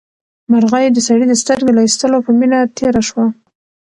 مرغۍ 0.51 0.85
د 0.91 0.97
سړي 1.07 1.25
د 1.29 1.33
سترګې 1.41 1.71
له 1.75 1.81
ایستلو 1.85 2.17
په 2.25 2.31
مینه 2.39 2.59
تېره 2.77 3.01
شوه. 3.09 3.25